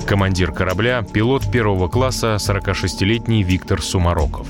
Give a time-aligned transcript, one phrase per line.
[0.06, 4.46] Командир корабля– пилот первого класса 46-летний Виктор Сумароков.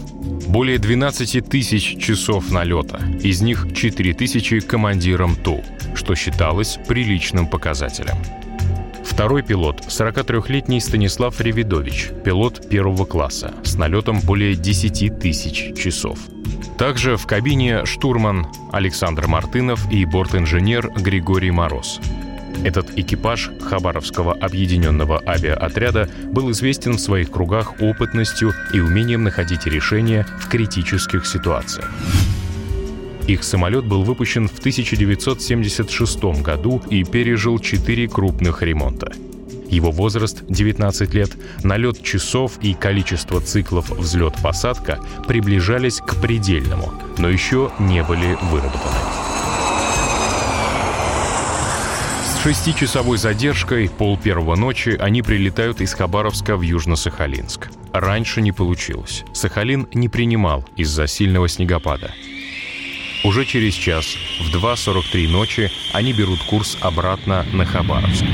[0.46, 8.16] Более 12 тысяч часов налета, из них 4 тысячи командиром Ту, что считалось приличным показателем.
[9.18, 16.20] Второй пилот– 43-летний Станислав Ревидович, пилот первого класса, с налетом более 10 тысяч часов.
[16.78, 21.98] Также в кабине штурман Александр Мартынов и бортинженер Григорий Мороз.
[22.62, 30.28] Этот экипаж Хабаровского объединенного авиаотряда был известен в своих кругах опытностью и умением находить решения
[30.38, 31.90] в критических ситуациях.
[33.28, 39.12] Их самолет был выпущен в 1976 году и пережил четыре крупных ремонта.
[39.68, 47.70] Его возраст— 19 лет, налет часов и количество циклов взлет-посадка приближались к предельному, но еще
[47.78, 48.96] не были выработаны.
[52.24, 57.68] С шестичасовой задержкой пол первого ночи они прилетают из Хабаровска в Южно-Сахалинск.
[57.92, 59.24] Раньше не получилось.
[59.34, 62.14] Сахалин не принимал из-за сильного снегопада.
[63.24, 68.24] Уже через час, в 2.43 ночи, они берут курс обратно на Хабаровск.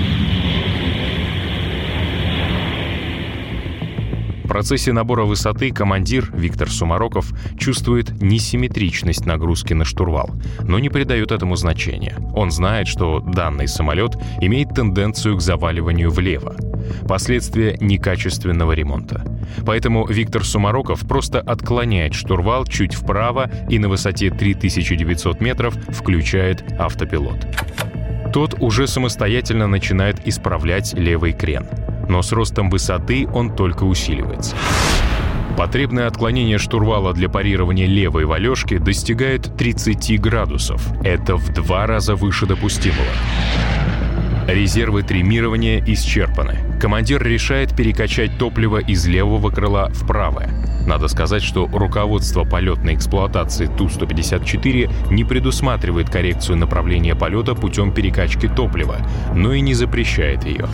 [4.45, 10.31] В процессе набора высоты командир Виктор Сумароков чувствует несимметричность нагрузки на штурвал,
[10.61, 12.17] но не придает этому значения.
[12.35, 16.55] Он знает, что данный самолет имеет тенденцию к заваливанию влево.
[17.09, 19.25] Последствия некачественного ремонта.
[19.65, 27.47] Поэтому Виктор Сумароков просто отклоняет штурвал чуть вправо и на высоте 3900 метров включает автопилот.
[28.33, 31.67] Тот уже самостоятельно начинает исправлять левый крен–
[32.09, 34.57] но с ростом высоты он только усиливается.
[35.57, 40.85] Потребное отклонение штурвала для парирования левой валежки достигает 30 градусов.
[41.05, 43.07] Это в два раза выше допустимого.
[44.47, 46.79] Резервы тримирования исчерпаны.
[46.79, 50.51] Командир решает перекачать топливо из левого крыла в правое.
[50.87, 58.99] Надо сказать, что руководство полетной эксплуатации Ту-154 не предусматривает коррекцию направления полета путем перекачки топлива,
[59.35, 60.67] но и не запрещает ее.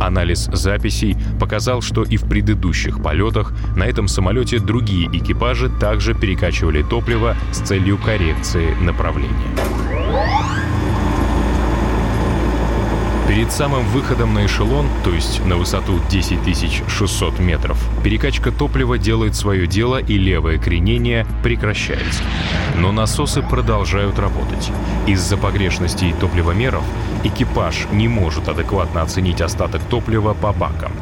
[0.00, 6.82] Анализ записей показал, что и в предыдущих полетах на этом самолете другие экипажи также перекачивали
[6.82, 9.50] топливо с целью коррекции направления.
[13.28, 19.36] Перед самым выходом на эшелон, то есть на высоту 10 600 метров, перекачка топлива делает
[19.36, 22.22] свое дело и левое кренение прекращается.
[22.76, 24.70] Но насосы продолжают работать.
[25.06, 26.82] Из-за погрешностей топливомеров
[27.22, 30.92] экипаж не может адекватно оценить остаток топлива по бакам.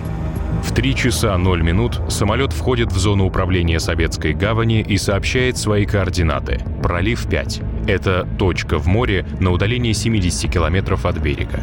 [0.62, 5.86] В 3 часа 0 минут самолет входит в зону управления Советской гавани и сообщает свои
[5.86, 6.60] координаты.
[6.82, 7.62] Пролив 5.
[7.88, 11.60] Это точка в море на удалении 70 километров от берега.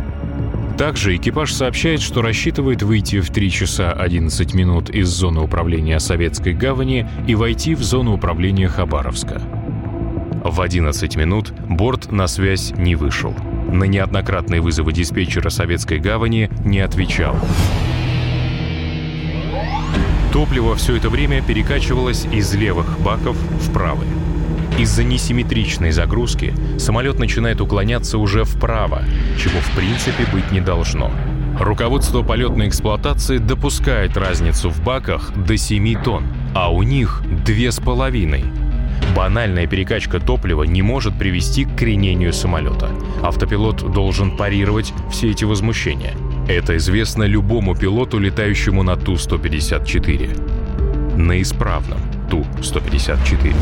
[0.78, 6.54] Также экипаж сообщает, что рассчитывает выйти в 3 часа 11 минут из зоны управления Советской
[6.54, 9.42] гавани и войти в зону управления Хабаровска.
[10.44, 13.34] В 11 минут борт на связь не вышел.
[13.72, 17.36] На неоднократные вызовы диспетчера Советской гавани не отвечал.
[20.32, 24.27] Топливо все это время перекачивалось из левых баков в правые.
[24.78, 29.04] Из-за несимметричной загрузки самолет начинает уклоняться уже вправо,
[29.42, 31.12] чего в принципе быть не должно.
[31.60, 37.80] Руководство полетной эксплуатации допускает разницу в баках до 7 тонн, а у них две с
[37.80, 38.44] половиной.
[39.16, 42.92] Банальная перекачка топлива не может привести к кренению самолета.
[43.24, 46.14] Автопилот должен парировать все эти возмущения.
[46.48, 51.18] Это известно любому пилоту, летающему на Ту-154.
[51.18, 52.00] На исправном
[52.30, 53.56] Ту-154.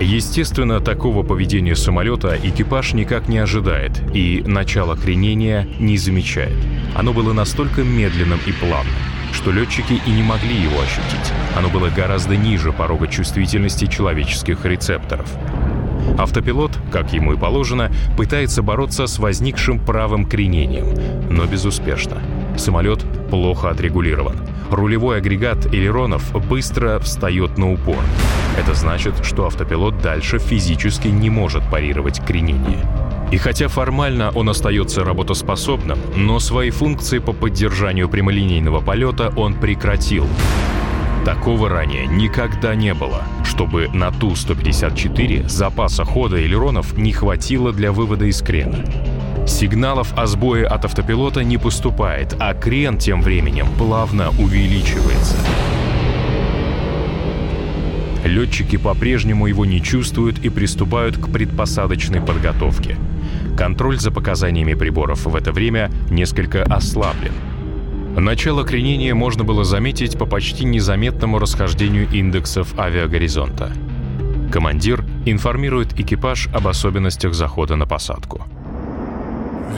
[0.00, 6.56] Естественно, такого поведения самолета экипаж никак не ожидает и начало кренения не замечает.
[6.96, 8.94] Оно было настолько медленным и плавным,
[9.34, 11.32] что летчики и не могли его ощутить.
[11.54, 15.28] Оно было гораздо ниже порога чувствительности человеческих рецепторов.
[16.18, 20.94] Автопилот, как ему и положено, пытается бороться с возникшим правым кренением,
[21.30, 22.22] но безуспешно.
[22.56, 24.36] Самолет плохо отрегулирован.
[24.70, 27.98] Рулевой агрегат элеронов быстро встает на упор.
[28.60, 32.86] Это значит, что автопилот дальше физически не может парировать кренение.
[33.32, 40.26] И хотя формально он остается работоспособным, но свои функции по поддержанию прямолинейного полета он прекратил.
[41.24, 48.26] Такого ранее никогда не было, чтобы на Ту-154 запаса хода элеронов не хватило для вывода
[48.26, 48.84] из крена.
[49.46, 55.36] Сигналов о сбое от автопилота не поступает, а крен тем временем плавно увеличивается.
[58.30, 62.96] Летчики по-прежнему его не чувствуют и приступают к предпосадочной подготовке.
[63.56, 67.32] Контроль за показаниями приборов в это время несколько ослаблен.
[68.16, 73.72] Начало кренения можно было заметить по почти незаметному расхождению индексов авиагоризонта.
[74.52, 78.46] Командир информирует экипаж об особенностях захода на посадку.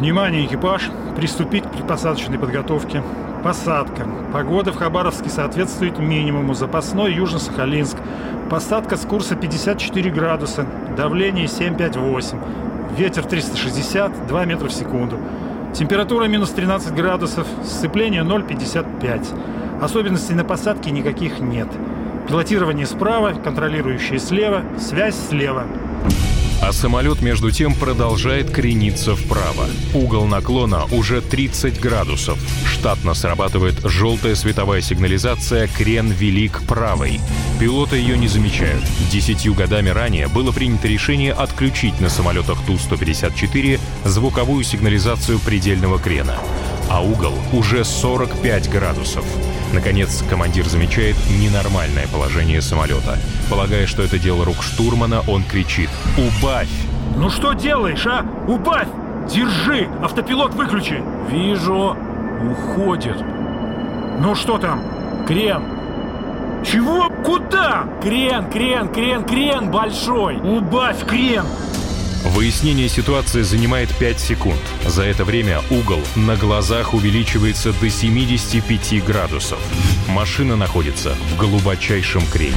[0.03, 0.91] Внимание, экипаж!
[1.15, 3.05] Приступить к предпосадочной подготовке.
[3.45, 4.05] Посадка.
[4.33, 6.55] Погода в Хабаровске соответствует минимуму.
[6.55, 7.97] Запасной Южно-Сахалинск.
[8.51, 10.67] Посадка с курса 54 градуса.
[10.97, 12.37] Давление 758.
[12.99, 15.21] Ветер 360, 2 метра в секунду.
[15.73, 17.47] Температура минус 13 градусов.
[17.63, 19.81] Сцепление 0,55.
[19.81, 21.69] Особенностей на посадке никаких нет.
[22.27, 25.65] Пилотирование справа, контролирующее слева, связь слева.
[26.63, 29.67] А самолет, между тем, продолжает крениться вправо.
[29.95, 32.39] Угол наклона уже 30 градусов.
[32.65, 37.21] Штатно срабатывает желтая световая сигнализация «Крен велик правой».
[37.59, 38.85] Пилоты ее не замечают.
[39.11, 46.39] Десятью годами ранее было принято решение отключить на самолетах Ту-154 звуковую сигнализацию предельного крена.
[46.91, 49.25] А угол уже 45 градусов.
[49.73, 53.19] Наконец, командир замечает ненормальное положение самолета.
[53.49, 55.89] Полагая, что это дело рук штурмана, он кричит
[56.19, 56.69] «Убавь!»
[57.17, 58.25] Ну что делаешь, а?
[58.49, 58.89] Убавь!
[59.31, 59.89] Держи!
[60.03, 61.03] Автопилот выключи!
[61.31, 61.97] Вижу.
[62.51, 63.17] Уходит.
[64.21, 64.83] Ну что там?
[65.27, 65.63] Крен.
[66.65, 67.09] Чего?
[67.25, 67.85] Куда?
[68.03, 70.37] Крен, крен, крен, крен большой.
[70.37, 71.45] Убавь крен!
[72.25, 74.61] Выяснение ситуации занимает 5 секунд.
[74.87, 79.59] За это время угол на глазах увеличивается до 75 градусов.
[80.09, 82.55] Машина находится в глубочайшем крене.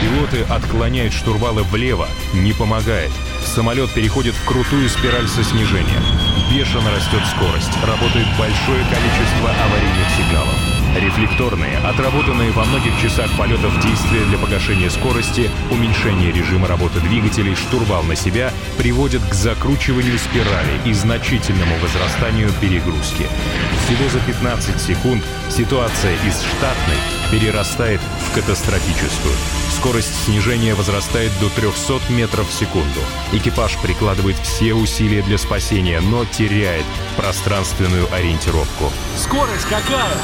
[0.00, 3.12] Пилоты отклоняют штурвалы влево, не помогает.
[3.44, 6.02] Самолет переходит в крутую спираль со снижением.
[6.50, 10.73] Бешено растет скорость, работает большое количество аварийных сигналов.
[10.94, 18.04] Рефлекторные, отработанные во многих часах полетов действия для погашения скорости, уменьшения режима работы двигателей, штурвал
[18.04, 23.26] на себя приводят к закручиванию спирали и значительному возрастанию перегрузки.
[23.86, 29.34] Всего за 15 секунд ситуация из штатной перерастает в катастрофическую.
[29.68, 33.00] Скорость снижения возрастает до 300 метров в секунду.
[33.32, 36.84] Экипаж прикладывает все усилия для спасения, но теряет
[37.16, 38.92] пространственную ориентировку.
[39.16, 40.16] Скорость какая?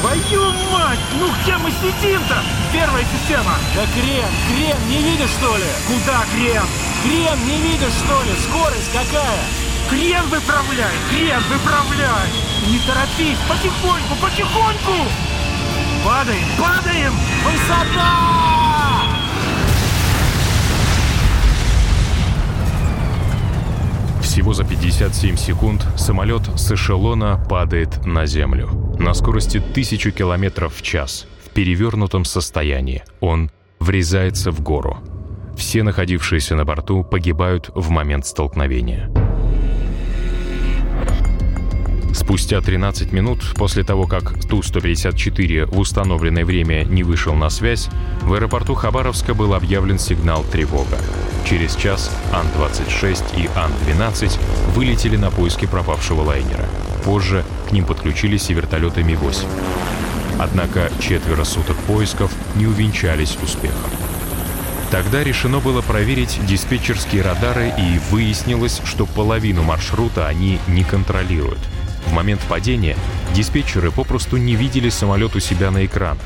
[0.00, 0.98] Твою мать!
[1.20, 2.42] Ну где мы сидим-то?
[2.72, 3.54] Первая система!
[3.76, 5.70] Да крен, крен, не видишь что ли?
[5.86, 6.66] Куда крен?
[7.04, 8.32] Крен, не видишь что ли?
[8.42, 9.38] Скорость какая?
[9.88, 10.96] Крен выправляй!
[11.10, 12.28] Крен выправляй!
[12.66, 13.38] Не торопись!
[13.48, 15.35] Потихоньку, потихоньку!
[16.06, 17.12] Падаем, падаем!
[17.44, 18.36] Высота!
[24.22, 28.68] Всего за 57 секунд самолет с эшелона падает на землю.
[29.00, 33.02] На скорости 1000 км в час, в перевернутом состоянии.
[33.18, 34.98] Он врезается в гору.
[35.56, 39.10] Все находившиеся на борту погибают в момент столкновения.
[42.16, 47.88] Спустя 13 минут после того, как Ту-154 в установленное время не вышел на связь,
[48.22, 50.98] в аэропорту Хабаровска был объявлен сигнал «Тревога».
[51.44, 54.40] Через час Ан-26 и Ан-12
[54.74, 56.64] вылетели на поиски пропавшего лайнера.
[57.04, 59.46] Позже к ним подключились и вертолеты Ми-8.
[60.38, 63.90] Однако четверо суток поисков не увенчались успехом.
[64.90, 71.58] Тогда решено было проверить диспетчерские радары и выяснилось, что половину маршрута они не контролируют.
[72.06, 72.96] В момент падения
[73.34, 76.22] диспетчеры попросту не видели самолет у себя на экранах.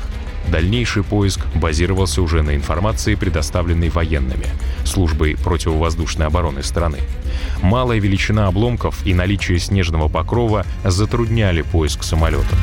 [0.47, 4.47] Дальнейший поиск базировался уже на информации, предоставленной военными,
[4.85, 6.99] службой противовоздушной обороны страны.
[7.61, 12.55] Малая величина обломков и наличие снежного покрова затрудняли поиск самолета.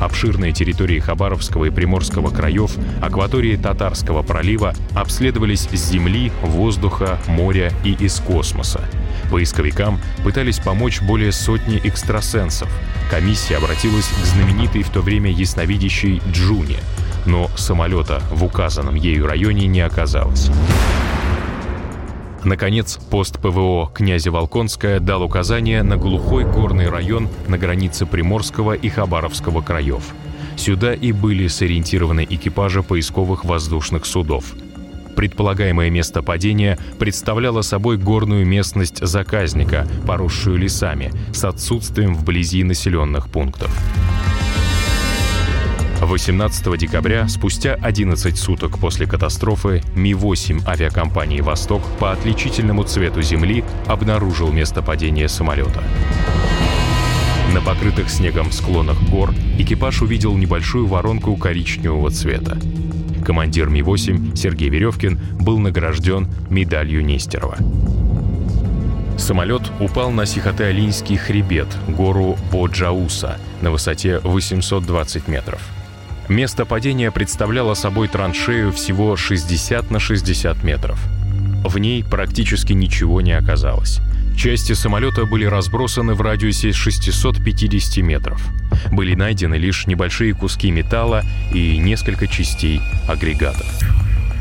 [0.00, 7.92] Обширные территории Хабаровского и Приморского краев, акватории Татарского пролива обследовались с земли, воздуха, моря и
[7.92, 8.80] из космоса.
[9.30, 12.68] Поисковикам пытались помочь более сотни экстрасенсов.
[13.10, 16.78] Комиссия обратилась к знаменитой в то время ясновидящей Джуне,
[17.26, 20.50] но самолета в указанном ею районе не оказалось.
[22.42, 28.88] Наконец, пост ПВО князя Волконская дал указание на глухой горный район на границе Приморского и
[28.88, 30.02] Хабаровского краев.
[30.56, 34.54] Сюда и были сориентированы экипажи поисковых воздушных судов.
[35.16, 43.70] Предполагаемое место падения представляло собой горную местность заказника, поросшую лесами, с отсутствием вблизи населенных пунктов.
[46.00, 54.50] 18 декабря, спустя 11 суток после катастрофы, Ми-8 авиакомпании «Восток» по отличительному цвету Земли обнаружил
[54.50, 55.82] место падения самолета.
[57.52, 62.58] На покрытых снегом склонах гор экипаж увидел небольшую воронку коричневого цвета.
[63.24, 67.56] Командир Ми-8 Сергей Веревкин был награжден медалью Нестерова.
[69.18, 75.60] Самолет упал на Сихотэ-Алинский хребет, гору Боджауса, на высоте 820 метров–
[76.30, 81.00] Место падения представляло собой траншею всего 60 на 60 метров.
[81.64, 83.98] В ней практически ничего не оказалось.
[84.40, 88.42] Части самолета были разбросаны в радиусе 650 метров.
[88.90, 93.66] Были найдены лишь небольшие куски металла и несколько частей агрегатов.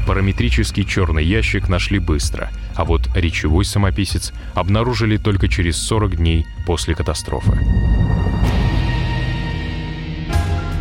[0.08, 6.96] Параметрический черный ящик нашли быстро, а вот речевой самописец обнаружили только через 40 дней после
[6.96, 7.60] катастрофы.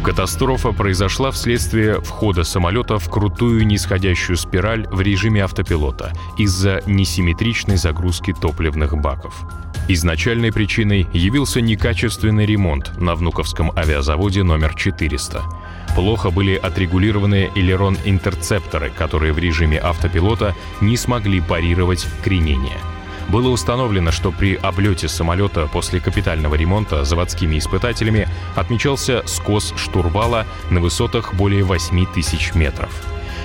[0.09, 8.33] Катастрофа произошла вследствие входа самолета в крутую нисходящую спираль в режиме автопилота из-за несимметричной загрузки
[8.33, 9.35] топливных баков.
[9.87, 15.43] Изначальной причиной явился некачественный ремонт на Внуковском авиазаводе номер 400.
[15.95, 22.79] Плохо были отрегулированы элерон-интерцепторы, которые в режиме автопилота не смогли парировать кренение–
[23.29, 30.81] было установлено, что при облете самолета после капитального ремонта заводскими испытателями отмечался скос штурвала на
[30.81, 32.91] высотах более 8 тысяч метров.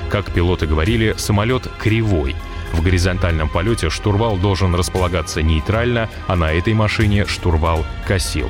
[0.10, 2.36] Как пилоты говорили, самолет кривой.
[2.72, 8.50] В горизонтальном полете штурвал должен располагаться нейтрально, а на этой машине штурвал косил.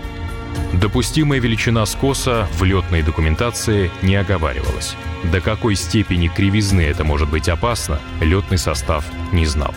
[0.72, 4.96] Допустимая величина скоса в летной документации не оговаривалась.
[5.32, 9.74] До какой степени кривизны это может быть опасно, летный состав не знал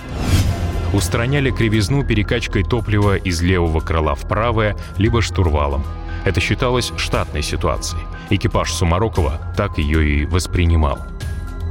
[0.93, 5.85] устраняли кривизну перекачкой топлива из левого крыла в правое, либо штурвалом.
[6.25, 8.03] Это считалось штатной ситуацией.
[8.31, 10.99] Экипаж Сумарокова так ее и воспринимал.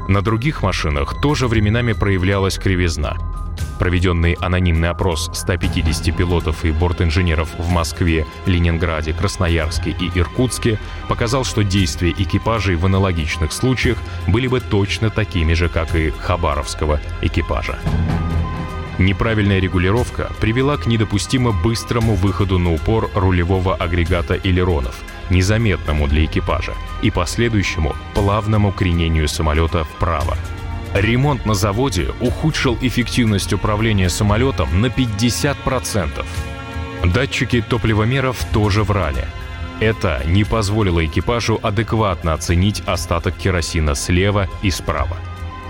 [0.08, 3.18] На других машинах тоже временами проявлялась кривизна.
[3.80, 10.80] Проведенный анонимный опрос 150 пилотов и бортинженеров в Москве, Ленинграде, Красноярске и Иркутске
[11.10, 17.02] показал, что действия экипажей в аналогичных случаях были бы точно такими же, как и хабаровского
[17.22, 17.78] экипажа.
[18.98, 26.74] Неправильная регулировка привела к недопустимо быстрому выходу на упор рулевого агрегата элеронов, незаметному для экипажа,
[27.02, 30.38] и последующему плавному кренению самолета вправо.
[30.94, 36.26] Ремонт на заводе ухудшил эффективность управления самолетом на 50%.
[37.04, 39.26] Датчики топливомеров тоже врали.
[39.82, 45.18] Это не позволило экипажу адекватно оценить остаток керосина слева и справа.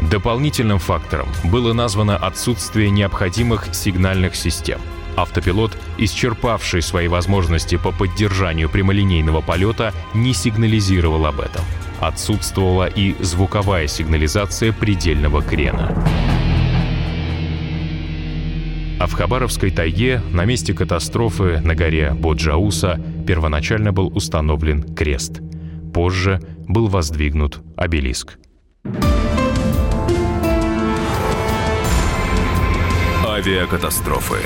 [0.02, 4.80] Дополнительным фактором было названо отсутствие необходимых сигнальных систем.
[5.16, 11.64] Автопилот, исчерпавший свои возможности по поддержанию прямолинейного полета, не сигнализировал об этом.
[12.02, 15.96] Отсутствовала и звуковая сигнализация предельного крена.
[19.00, 25.42] А в Хабаровской тайге на месте катастрофы на горе Боджауса первоначально был установлен крест.
[25.94, 28.38] Позже был воздвигнут обелиск.
[33.46, 34.40] Авиакатастрофы.